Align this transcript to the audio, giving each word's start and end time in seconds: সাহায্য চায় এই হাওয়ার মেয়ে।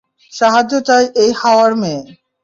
সাহায্য 0.33 0.73
চায় 0.87 1.07
এই 1.15 1.31
হাওয়ার 1.41 1.71
মেয়ে। 1.81 2.01